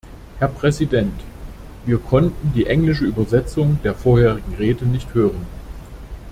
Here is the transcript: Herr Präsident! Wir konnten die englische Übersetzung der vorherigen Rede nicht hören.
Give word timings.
Herr 0.39 0.47
Präsident! 0.47 1.13
Wir 1.85 1.99
konnten 1.99 2.53
die 2.53 2.65
englische 2.65 3.05
Übersetzung 3.05 3.77
der 3.83 3.93
vorherigen 3.93 4.55
Rede 4.55 4.87
nicht 4.87 5.13
hören. 5.13 5.45